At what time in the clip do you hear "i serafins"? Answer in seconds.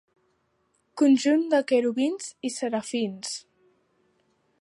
2.49-3.35